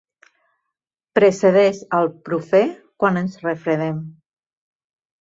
[1.19, 2.65] Precedeix el “profè”
[3.05, 4.05] quan ens refredem.